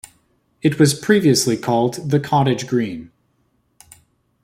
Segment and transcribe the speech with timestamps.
[0.63, 3.11] It was previously called "The Cottage Green".